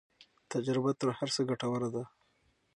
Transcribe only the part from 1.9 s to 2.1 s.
ده.